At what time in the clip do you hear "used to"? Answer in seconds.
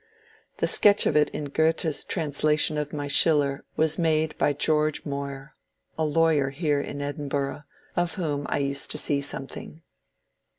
8.57-8.97